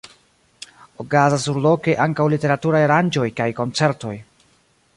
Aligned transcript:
Okazas 1.03 1.45
surloke 1.49 1.93
ankaŭ 2.07 2.25
literaturaj 2.35 2.81
aranĝoj 2.87 3.27
kaj 3.41 3.49
koncertoj. 3.61 4.17